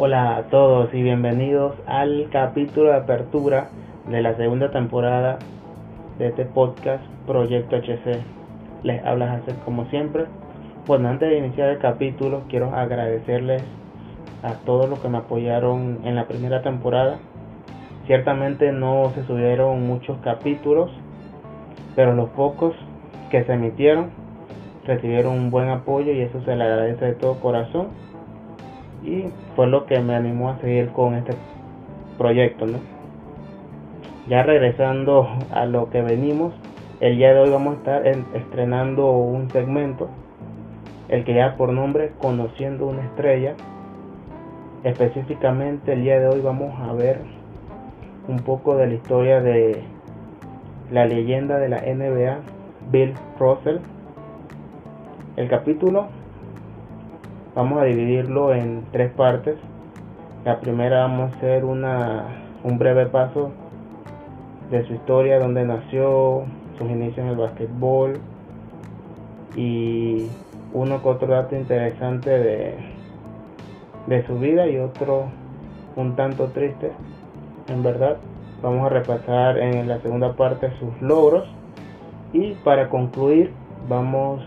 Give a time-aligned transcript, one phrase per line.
[0.00, 3.70] Hola a todos y bienvenidos al capítulo de apertura
[4.08, 5.40] de la segunda temporada
[6.20, 8.22] de este podcast Proyecto HC.
[8.84, 10.26] Les habla Hacer como siempre.
[10.86, 13.60] Bueno, antes de iniciar el capítulo quiero agradecerles
[14.44, 17.18] a todos los que me apoyaron en la primera temporada.
[18.06, 20.92] Ciertamente no se subieron muchos capítulos,
[21.96, 22.72] pero los pocos
[23.32, 24.10] que se emitieron
[24.86, 27.88] recibieron un buen apoyo y eso se le agradece de todo corazón
[29.04, 31.34] y fue lo que me animó a seguir con este
[32.16, 32.78] proyecto ¿no?
[34.28, 36.52] ya regresando a lo que venimos
[37.00, 40.08] el día de hoy vamos a estar estrenando un segmento
[41.08, 43.54] el que ya por nombre conociendo una estrella
[44.84, 47.20] específicamente el día de hoy vamos a ver
[48.26, 49.82] un poco de la historia de
[50.90, 52.38] la leyenda de la NBA
[52.90, 53.78] Bill Russell
[55.36, 56.08] el capítulo
[57.58, 59.56] vamos a dividirlo en tres partes.
[60.44, 62.24] La primera vamos a hacer una,
[62.62, 63.50] un breve paso
[64.70, 66.44] de su historia, donde nació,
[66.78, 68.20] sus inicios en el basquetbol
[69.56, 70.28] y
[70.72, 72.74] uno que otro dato interesante de,
[74.06, 75.24] de su vida y otro
[75.96, 76.92] un tanto triste,
[77.66, 78.18] en verdad.
[78.62, 81.48] Vamos a repasar en la segunda parte sus logros
[82.32, 83.50] y para concluir
[83.88, 84.42] vamos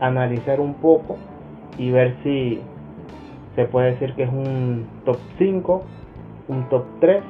[0.00, 1.18] analizar un poco
[1.78, 2.60] y ver si
[3.54, 5.82] se puede decir que es un top 5,
[6.48, 7.22] un top 3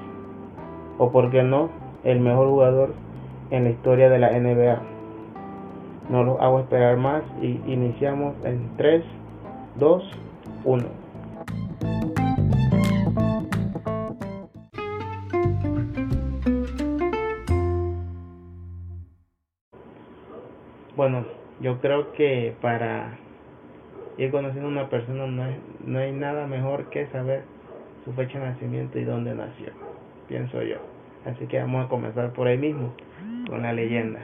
[0.98, 1.68] o por qué no
[2.04, 2.94] el mejor jugador
[3.50, 4.80] en la historia de la NBA.
[6.10, 9.04] No lo hago esperar más y iniciamos en 3,
[9.76, 10.10] 2,
[10.64, 10.84] 1.
[20.96, 21.24] Bueno,
[21.60, 23.18] yo creo que para
[24.18, 25.46] ir conociendo a una persona no,
[25.86, 27.42] no hay nada mejor que saber
[28.04, 29.68] su fecha de nacimiento y dónde nació,
[30.28, 30.76] pienso yo.
[31.24, 32.92] Así que vamos a comenzar por ahí mismo,
[33.48, 34.20] con la leyenda.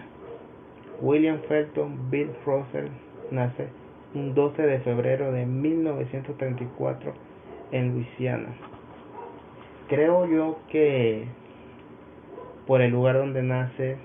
[1.00, 2.88] William Felton Bill Russell
[3.30, 3.68] nace
[4.14, 7.12] un 12 de febrero de 1934
[7.72, 8.48] en Luisiana.
[9.88, 11.26] Creo yo que
[12.66, 13.96] por el lugar donde nace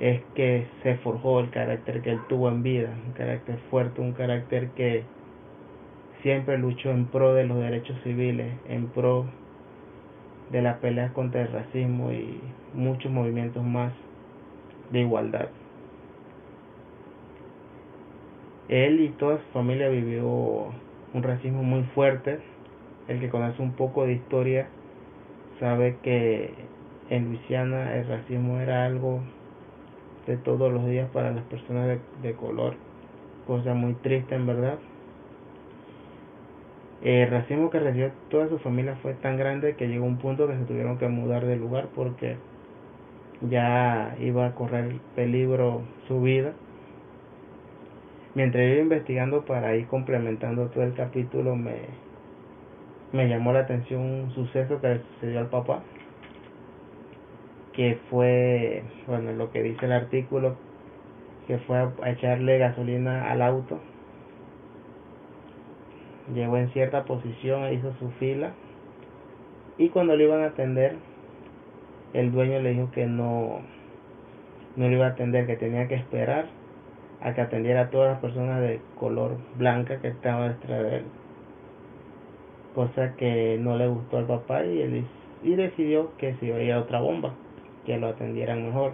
[0.00, 4.12] es que se forjó el carácter que él tuvo en vida, un carácter fuerte, un
[4.12, 5.04] carácter que
[6.22, 9.26] siempre luchó en pro de los derechos civiles, en pro
[10.50, 12.40] de las peleas contra el racismo y
[12.74, 13.92] muchos movimientos más
[14.90, 15.48] de igualdad.
[18.68, 22.38] Él y toda su familia vivió un racismo muy fuerte.
[23.08, 24.68] El que conoce un poco de historia
[25.58, 26.52] sabe que
[27.08, 29.22] en Luisiana el racismo era algo
[30.36, 32.74] todos los días para las personas de, color,
[33.46, 34.78] cosa muy triste en verdad.
[37.02, 40.56] El racismo que recibió toda su familia fue tan grande que llegó un punto que
[40.56, 42.36] se tuvieron que mudar de lugar porque
[43.48, 46.52] ya iba a correr peligro su vida.
[48.34, 51.76] Mientras iba investigando para ir complementando todo el capítulo, me,
[53.12, 55.82] me llamó la atención un suceso que le sucedió al papá
[57.78, 60.56] que fue, bueno, lo que dice el artículo,
[61.46, 63.78] que fue a echarle gasolina al auto.
[66.34, 68.50] Llegó en cierta posición, e hizo su fila
[69.78, 70.96] y cuando le iban a atender,
[72.14, 73.60] el dueño le dijo que no,
[74.74, 76.46] no le iba a atender, que tenía que esperar
[77.20, 81.04] a que atendiera a todas las personas de color blanca que estaban detrás de él.
[82.74, 85.04] Cosa que no le gustó al papá y él
[85.44, 87.34] y decidió que se iba otra bomba
[87.88, 88.92] que lo atendieran mejor.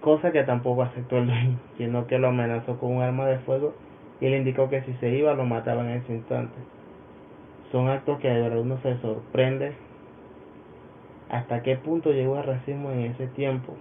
[0.00, 3.74] Cosa que tampoco aceptó el dueño, sino que lo amenazó con un arma de fuego
[4.20, 6.58] y le indicó que si se iba lo mataba en ese instante.
[7.70, 9.72] Son actos que de verdad uno se sorprende
[11.28, 13.76] hasta qué punto llegó el racismo en ese tiempo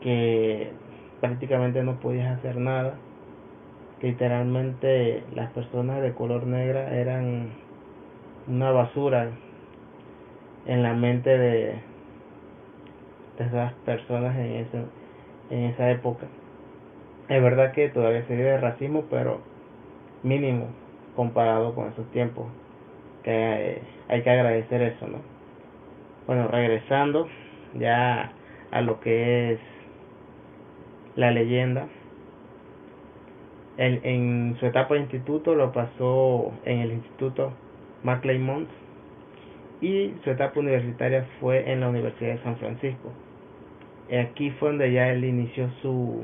[0.00, 0.72] que
[1.20, 2.94] prácticamente no podías hacer nada
[4.00, 7.50] literalmente las personas de color negra eran
[8.46, 9.32] una basura
[10.68, 11.74] en la mente de,
[13.38, 14.66] esas personas en,
[15.50, 16.26] en esa época.
[17.28, 19.40] Es verdad que todavía se vive racismo, pero
[20.22, 20.66] mínimo
[21.16, 22.46] comparado con esos tiempos.
[23.22, 25.18] Que hay, que agradecer eso, ¿no?
[26.26, 27.28] Bueno, regresando
[27.74, 28.32] ya
[28.70, 29.60] a lo que es
[31.16, 31.88] la leyenda.
[33.76, 37.52] En, en su etapa de instituto lo pasó en el instituto
[38.02, 38.66] McLean
[39.80, 43.12] y su etapa universitaria fue en la Universidad de San Francisco.
[44.12, 46.22] Aquí fue donde ya él inició su,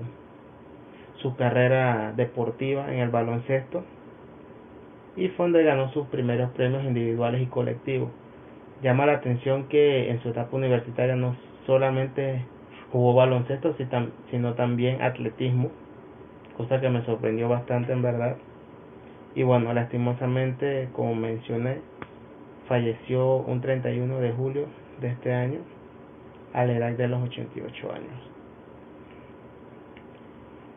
[1.17, 3.85] su carrera deportiva en el baloncesto.
[5.17, 8.11] y fue donde ganó sus primeros premios individuales y colectivos.
[8.83, 11.37] Llama la atención que en su etapa universitaria no
[11.67, 12.45] solamente
[12.91, 13.77] jugó baloncesto,
[14.31, 15.71] sino también atletismo,
[16.57, 18.37] cosa que me sorprendió bastante en verdad.
[19.35, 21.79] Y bueno, lastimosamente, como mencioné,
[22.69, 24.67] falleció un 31 de julio
[25.01, 25.61] de este año
[26.53, 28.35] a la edad de los 88 años.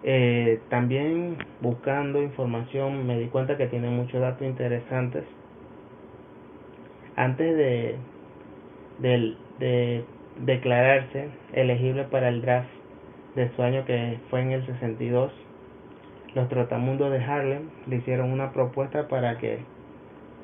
[0.04, 5.24] Eh, también buscando información me di cuenta que tiene muchos datos interesantes.
[7.16, 7.98] Antes de,
[9.00, 10.06] de
[10.46, 12.70] declararse elegible para el draft
[13.36, 15.32] de su año que fue en el 62,
[16.36, 19.60] los trotamundos de Harlem le hicieron una propuesta para que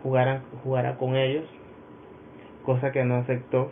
[0.04, 1.46] jugaran, jugara con ellos,
[2.66, 3.72] cosa que no aceptó.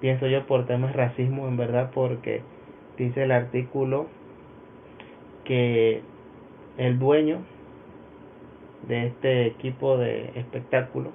[0.00, 2.42] Pienso yo por temas racismo, en verdad, porque
[2.98, 4.06] dice el artículo
[5.44, 6.02] que
[6.76, 7.38] el dueño
[8.86, 11.12] de este equipo de espectáculo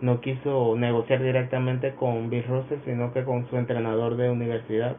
[0.00, 4.96] no quiso negociar directamente con Bill Russell, sino que con su entrenador de universidad.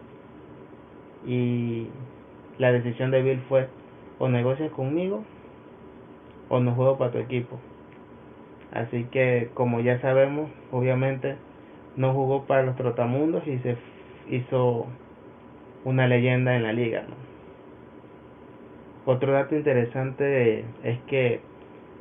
[1.26, 1.88] Y
[2.58, 3.68] la decisión de Bill fue
[4.20, 5.24] o negocias conmigo
[6.50, 7.58] o no juego para tu equipo.
[8.71, 11.36] Así que como ya sabemos, obviamente
[11.95, 13.77] no jugó para los Trotamundos y se
[14.30, 14.88] hizo
[15.86, 17.04] una leyenda en la liga.
[19.06, 21.42] Otro dato interesante es que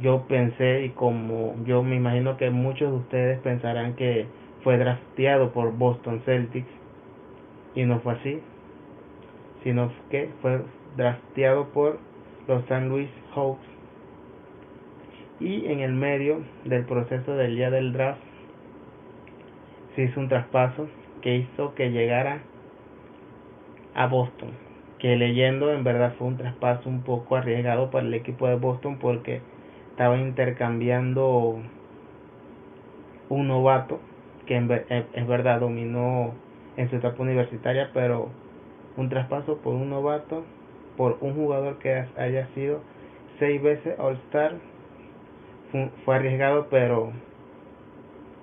[0.01, 4.27] yo pensé y como yo me imagino que muchos de ustedes pensarán que
[4.63, 6.69] fue drafteado por Boston Celtics
[7.75, 8.41] y no fue así,
[9.65, 10.61] sino que fue
[10.97, 11.99] drafteado por
[12.47, 13.78] los San Luis Hawks
[15.41, 18.21] y en el medio del proceso del día del draft
[19.95, 20.89] se hizo un traspaso
[21.23, 22.41] que hizo que llegara
[23.95, 24.51] a Boston
[24.99, 28.99] que leyendo en verdad fue un traspaso un poco arriesgado para el equipo de Boston
[28.99, 29.41] porque
[29.91, 31.61] estaba intercambiando
[33.29, 34.01] un novato
[34.47, 36.35] que es verdad dominó
[36.77, 38.31] en su etapa universitaria pero
[38.97, 40.45] un traspaso por un novato
[40.97, 42.81] por un jugador que haya sido
[43.39, 44.55] seis veces All Star
[46.05, 47.13] fue arriesgado pero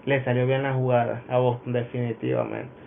[0.06, 2.86] le salió bien la jugada a Boston definitivamente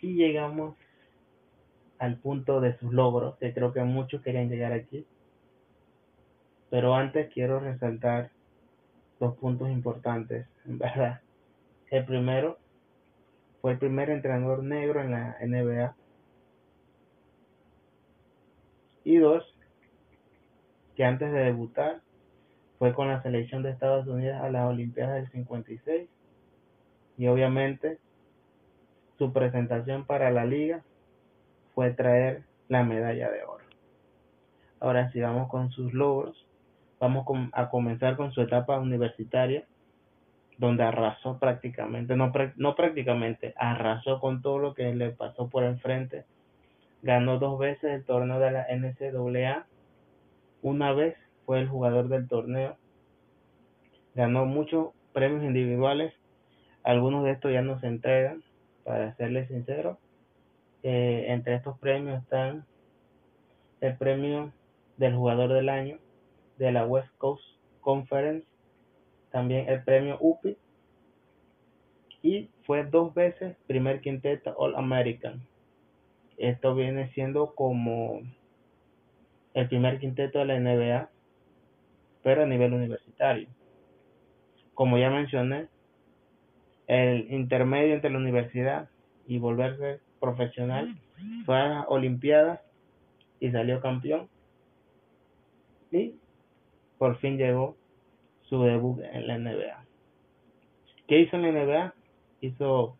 [0.00, 0.76] y llegamos
[1.98, 5.06] al punto de sus logros, que creo que muchos querían llegar aquí.
[6.70, 8.30] Pero antes quiero resaltar
[9.18, 11.20] dos puntos importantes, en verdad.
[11.90, 12.58] El primero
[13.60, 15.96] fue el primer entrenador negro en la NBA.
[19.04, 19.57] Y dos,
[20.98, 22.00] que antes de debutar
[22.80, 26.08] fue con la selección de Estados Unidos a las Olimpiadas del 56.
[27.16, 27.98] Y obviamente
[29.16, 30.82] su presentación para la liga
[31.72, 33.64] fue traer la medalla de oro.
[34.80, 36.44] Ahora si vamos con sus logros.
[36.98, 39.66] Vamos a comenzar con su etapa universitaria,
[40.56, 46.24] donde arrasó prácticamente, no, no prácticamente, arrasó con todo lo que le pasó por enfrente.
[47.02, 49.64] Ganó dos veces el torneo de la NCAA.
[50.62, 51.16] Una vez
[51.46, 52.76] fue el jugador del torneo.
[54.14, 56.12] Ganó muchos premios individuales.
[56.82, 58.42] Algunos de estos ya no se entregan
[58.84, 59.98] para serles sincero.
[60.82, 62.64] Eh, entre estos premios están
[63.80, 64.52] el premio
[64.96, 65.98] del jugador del año
[66.58, 67.42] de la West Coast
[67.80, 68.46] Conference,
[69.30, 70.56] también el premio UPI
[72.22, 75.40] y fue dos veces primer quinteto All American.
[76.36, 78.20] Esto viene siendo como
[79.58, 81.10] el primer quinteto de la NBA,
[82.22, 83.48] pero a nivel universitario.
[84.72, 85.66] Como ya mencioné,
[86.86, 88.88] el intermedio entre la universidad
[89.26, 90.96] y volverse profesional
[91.44, 92.60] fue a las Olimpiadas
[93.40, 94.28] y salió campeón.
[95.90, 96.14] Y
[96.96, 97.76] por fin llegó
[98.42, 99.84] su debut en la NBA.
[101.08, 101.94] ¿Qué hizo en la NBA?
[102.42, 102.96] Hizo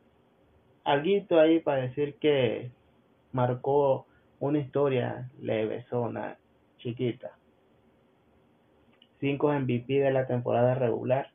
[0.82, 2.72] algo ahí para decir que
[3.30, 4.06] marcó
[4.40, 6.36] una historia leve, zona
[6.78, 7.36] chiquita.
[9.20, 11.30] Cinco MVP de la temporada regular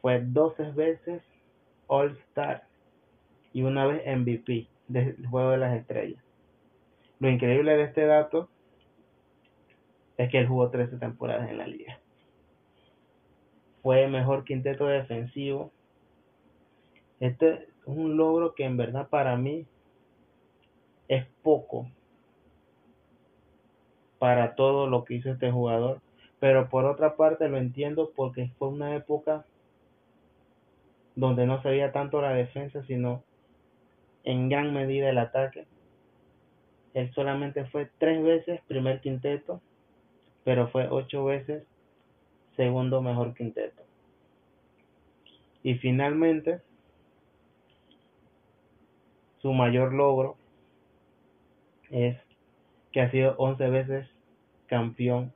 [0.00, 1.22] fue 12 veces
[1.86, 2.64] All Star
[3.52, 6.22] y una vez MVP del Juego de las Estrellas.
[7.20, 8.48] Lo increíble de este dato
[10.16, 12.00] es que él jugó 13 temporadas en la liga.
[13.82, 15.70] Fue mejor quinteto defensivo.
[17.20, 19.66] Este es un logro que en verdad para mí
[21.08, 21.86] es poco
[24.24, 26.00] para todo lo que hizo este jugador.
[26.40, 29.44] Pero por otra parte lo entiendo porque fue una época
[31.14, 33.22] donde no se veía tanto la defensa, sino
[34.24, 35.66] en gran medida el ataque.
[36.94, 39.60] él solamente fue tres veces primer quinteto,
[40.42, 41.62] pero fue ocho veces
[42.56, 43.82] segundo mejor quinteto.
[45.62, 46.62] Y finalmente,
[49.42, 50.36] su mayor logro
[51.90, 52.16] es
[52.90, 54.13] que ha sido 11 veces
[54.74, 55.32] campeón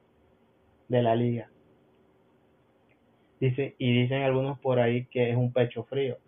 [0.89, 1.49] de la liga.
[3.39, 6.19] Dice, y dicen algunos por ahí que es un pecho frío.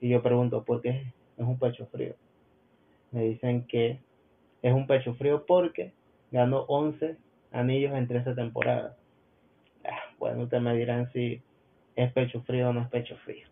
[0.00, 2.14] Y yo pregunto, ¿por qué es un pecho frío?
[3.12, 3.98] Me dicen que
[4.62, 5.92] es un pecho frío porque
[6.30, 7.18] ganó 11
[7.52, 8.96] anillos en 13 temporadas.
[9.84, 11.42] Ah, bueno, ustedes me dirán si
[11.96, 13.46] es pecho frío o no es pecho frío.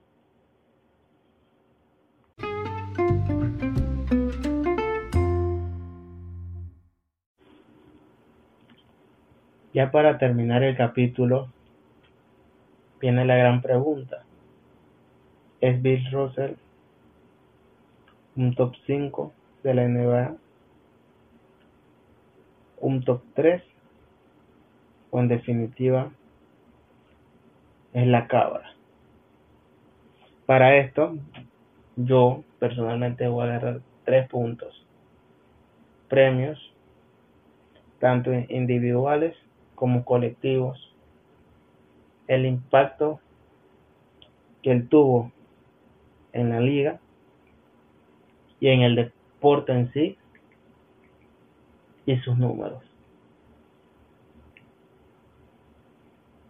[9.77, 11.49] Ya para terminar el capítulo,
[12.99, 14.25] viene la gran pregunta.
[15.61, 16.55] ¿Es Bill Russell
[18.37, 20.35] un top 5 de la NBA?
[22.81, 23.63] ¿Un top 3?
[25.11, 26.11] ¿O en definitiva
[27.93, 28.73] es la cabra?
[30.47, 31.19] Para esto,
[31.97, 34.87] yo personalmente voy a agarrar tres puntos.
[36.09, 36.73] Premios,
[37.99, 39.37] tanto individuales
[39.77, 40.93] como colectivos,
[42.27, 43.21] el impacto
[44.63, 45.31] que él tuvo
[46.33, 46.99] en la liga
[48.59, 50.19] y en el deporte en sí
[52.07, 52.83] y sus números.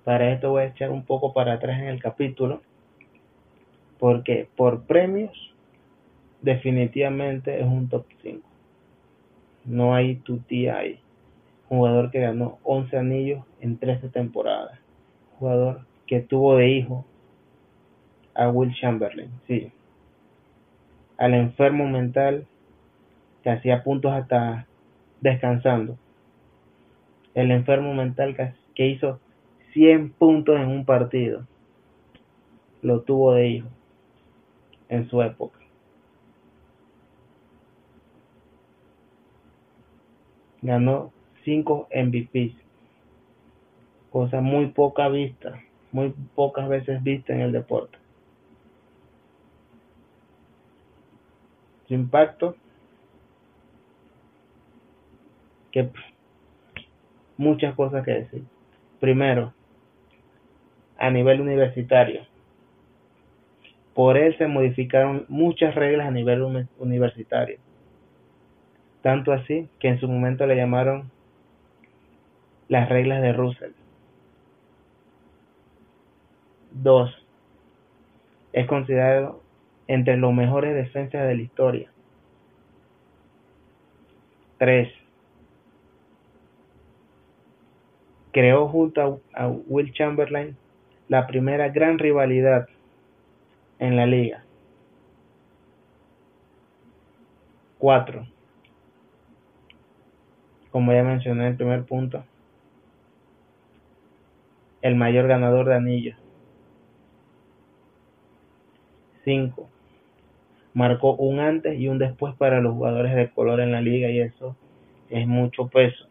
[0.05, 2.63] Para esto voy a echar un poco para atrás en el capítulo,
[3.99, 5.53] porque por premios
[6.43, 8.49] definitivamente es un top 5.
[9.65, 11.01] No hay tuti ahí
[11.69, 14.79] jugador que ganó 11 anillos en 13 temporadas,
[15.39, 17.05] jugador que tuvo de hijo
[18.35, 19.73] a Will Chamberlain, sí,
[21.19, 22.47] al enfermo mental
[23.43, 24.67] que hacía puntos hasta
[25.21, 25.97] descansando,
[27.35, 28.37] el enfermo mental
[28.75, 29.21] que hizo
[29.73, 31.47] 100 puntos en un partido,
[32.83, 33.69] lo tuvo de hijo
[34.89, 35.59] en su época.
[40.63, 41.13] Ganó
[41.47, 42.57] 5 MVPs.
[44.11, 45.63] Cosa muy poca vista,
[45.93, 47.97] muy pocas veces vista en el deporte.
[51.87, 52.57] Su impacto,
[55.71, 55.89] que
[57.37, 58.43] muchas cosas que decir.
[58.99, 59.55] Primero,
[60.99, 62.23] a nivel universitario.
[63.95, 67.59] Por él se modificaron muchas reglas a nivel universitario.
[69.03, 71.11] Tanto así que en su momento le llamaron
[72.69, 73.73] las reglas de Russell.
[76.73, 77.27] 2.
[78.53, 79.41] Es considerado
[79.87, 81.91] entre los mejores defensas de la historia.
[84.59, 84.93] 3.
[88.33, 90.57] Creó junto a Will Chamberlain
[91.09, 92.69] la primera gran rivalidad
[93.79, 94.45] en la liga.
[97.79, 98.27] 4.
[100.71, 102.25] Como ya mencioné en el primer punto,
[104.87, 106.17] el mayor ganador de anillos.
[109.25, 109.69] 5.
[110.75, 114.21] Marcó un antes y un después para los jugadores de color en la liga y
[114.21, 114.55] eso
[115.11, 116.07] es mucho peso.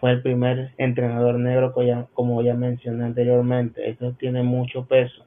[0.00, 1.72] Fue el primer entrenador negro
[2.12, 3.88] como ya mencioné anteriormente.
[3.88, 5.24] Eso tiene mucho peso.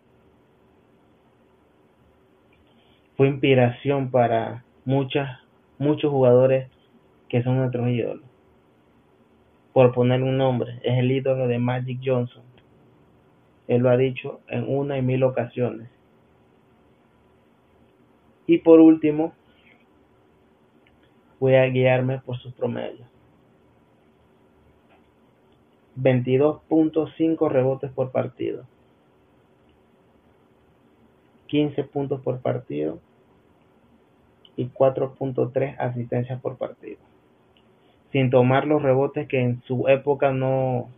[3.15, 5.39] Fue inspiración para muchas,
[5.77, 6.69] muchos jugadores
[7.29, 8.28] que son nuestros ídolos
[9.79, 12.43] por poner un nombre, es el ídolo de Magic Johnson.
[13.69, 15.89] Él lo ha dicho en una y mil ocasiones.
[18.45, 19.31] Y por último,
[21.39, 23.07] voy a guiarme por sus promedios.
[25.97, 28.65] 22.5 rebotes por partido.
[31.47, 32.99] 15 puntos por partido
[34.57, 37.08] y 4.3 asistencias por partido
[38.11, 40.89] sin tomar los rebotes que en su época no,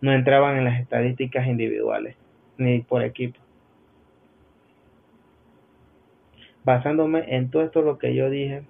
[0.00, 2.16] no entraban en las estadísticas individuales
[2.56, 3.38] ni por equipo.
[6.64, 8.62] Basándome en todo esto lo que yo dije,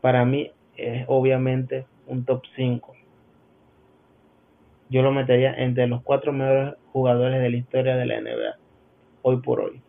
[0.00, 2.94] para mí es obviamente un top 5.
[4.88, 8.56] Yo lo metería entre los cuatro mejores jugadores de la historia de la NBA,
[9.22, 9.82] hoy por hoy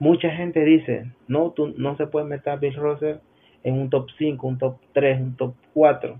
[0.00, 3.18] mucha gente dice, no, tú no se puede meter a Bill Russell
[3.62, 6.18] en un top 5, un top 3, un top 4,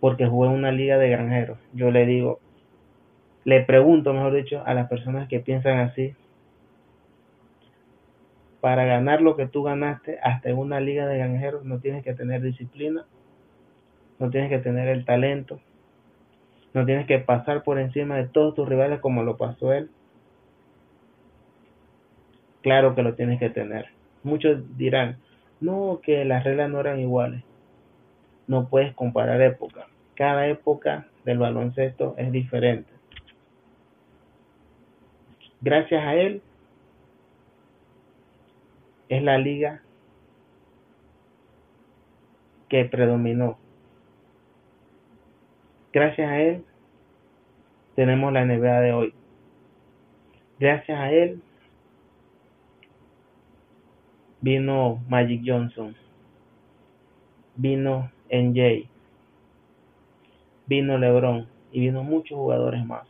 [0.00, 1.58] porque jugó en una liga de granjeros.
[1.72, 2.40] Yo le digo,
[3.44, 6.14] le pregunto, mejor dicho, a las personas que piensan así,
[8.60, 12.14] para ganar lo que tú ganaste hasta en una liga de granjeros no tienes que
[12.14, 13.04] tener disciplina,
[14.18, 15.60] no tienes que tener el talento,
[16.72, 19.90] no tienes que pasar por encima de todos tus rivales como lo pasó él.
[22.64, 23.90] Claro que lo tienes que tener.
[24.22, 25.18] Muchos dirán,
[25.60, 27.44] no, que las reglas no eran iguales.
[28.46, 29.84] No puedes comparar épocas.
[30.14, 32.90] Cada época del baloncesto es diferente.
[35.60, 36.40] Gracias a él,
[39.10, 39.82] es la liga
[42.70, 43.58] que predominó.
[45.92, 46.64] Gracias a él
[47.94, 49.14] tenemos la NBA de hoy.
[50.58, 51.42] Gracias a él
[54.44, 55.96] vino Magic Johnson,
[57.56, 58.86] vino NJ,
[60.66, 63.08] vino LeBron y vino muchos jugadores más.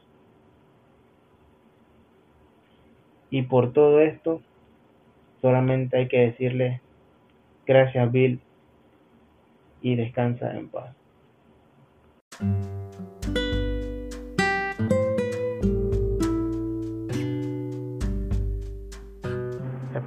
[3.30, 4.42] Y por todo esto,
[5.42, 6.80] solamente hay que decirle
[7.66, 8.38] gracias Bill
[9.82, 10.94] y descansa en paz.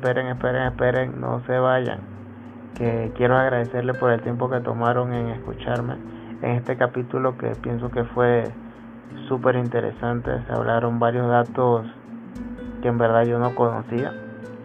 [0.08, 2.00] Esperen, esperen, esperen, no se vayan.
[2.76, 5.96] Que quiero agradecerle por el tiempo que tomaron en escucharme
[6.42, 8.46] en este capítulo que pienso que fue
[9.28, 10.32] súper interesante.
[10.46, 11.86] Se hablaron varios datos
[12.82, 14.14] que en verdad yo no conocía.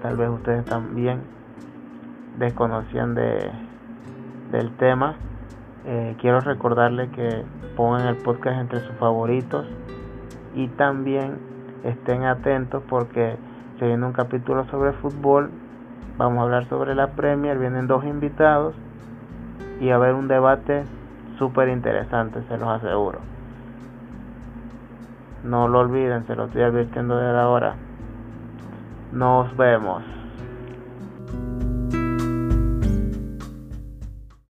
[0.00, 1.22] Tal vez ustedes también
[2.38, 3.50] desconocían de,
[4.52, 5.16] del tema.
[5.87, 7.42] Eh, quiero recordarle que
[7.76, 9.66] pongan el podcast entre sus favoritos
[10.54, 11.38] y también
[11.82, 13.37] estén atentos porque
[13.82, 15.50] se viene un capítulo sobre fútbol.
[16.16, 17.58] Vamos a hablar sobre la Premier.
[17.58, 18.76] Vienen dos invitados
[19.80, 20.84] y a haber un debate
[21.36, 23.18] súper interesante, se los aseguro.
[25.42, 27.74] No lo olviden, se lo estoy advirtiendo desde ahora.
[29.11, 30.04] Nos vemos.